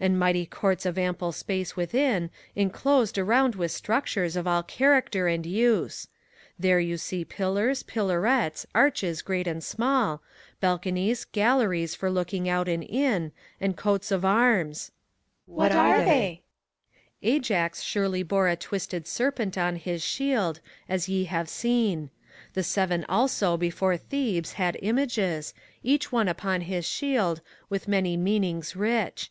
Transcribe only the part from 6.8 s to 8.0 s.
you see pillars,